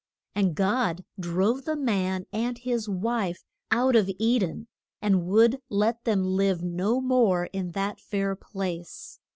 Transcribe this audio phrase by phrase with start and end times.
[0.33, 4.65] And God drove the man and his wife out of E den,
[4.99, 9.19] and would let them live no more in that fair place.